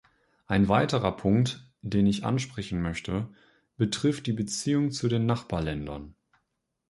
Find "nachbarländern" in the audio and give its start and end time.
5.27-6.15